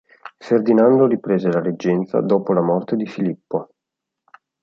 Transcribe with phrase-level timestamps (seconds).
[0.39, 3.69] Ferdinando riprese la reggenza dopo la morte di Filippo.